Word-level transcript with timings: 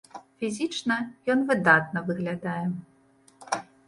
Фізічна 0.43 0.95
ён 1.33 1.43
выдатна 1.51 2.03
выглядае. 2.07 2.63